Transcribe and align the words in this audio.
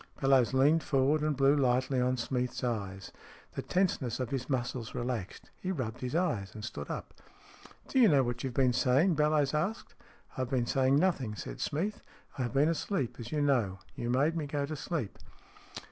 Bellowes 0.19 0.51
leaned 0.51 0.81
forward 0.83 1.21
and 1.21 1.37
blew 1.37 1.55
lightly 1.55 2.01
on 2.01 2.17
Smeath's 2.17 2.63
eyes. 2.63 3.11
The 3.53 3.61
tenseness 3.61 4.19
of 4.19 4.31
his 4.31 4.49
muscles 4.49 4.95
relaxed. 4.95 5.51
He 5.61 5.71
rubbed 5.71 6.01
his 6.01 6.15
eyes 6.15 6.55
and 6.55 6.65
stood 6.65 6.89
up." 6.89 7.13
Do 7.87 7.99
you 7.99 8.07
know 8.09 8.23
what 8.23 8.43
you've 8.43 8.55
been 8.55 8.73
saying?" 8.73 9.13
Bellowes 9.13 9.53
asked. 9.53 9.93
"I've 10.35 10.49
been 10.49 10.65
saying 10.65 10.95
nothing," 10.95 11.35
said 11.35 11.61
Smeath. 11.61 12.01
"I 12.35 12.41
have 12.41 12.53
been 12.53 12.67
asleep, 12.69 13.17
as 13.19 13.31
you 13.31 13.41
know. 13.41 13.77
You 13.93 14.09
made 14.09 14.35
me 14.35 14.47
go 14.47 14.65
to 14.65 14.75
sleep." 14.75 15.19